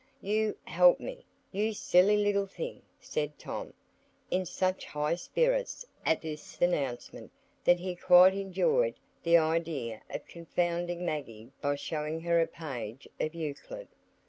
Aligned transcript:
"You 0.23 0.57
help 0.63 0.99
me, 0.99 1.27
you 1.51 1.73
silly 1.73 2.17
little 2.17 2.47
thing!" 2.47 2.81
said 2.99 3.37
Tom, 3.37 3.71
in 4.31 4.47
such 4.47 4.83
high 4.83 5.13
spirits 5.13 5.85
at 6.03 6.23
this 6.23 6.59
announcement 6.59 7.31
that 7.65 7.79
he 7.79 7.93
quite 7.95 8.33
enjoyed 8.33 8.95
the 9.21 9.37
idea 9.37 10.01
of 10.09 10.25
confounding 10.25 11.05
Maggie 11.05 11.51
by 11.61 11.75
showing 11.75 12.21
her 12.21 12.41
a 12.41 12.47
page 12.47 13.07
of 13.19 13.35
Euclid. 13.35 13.87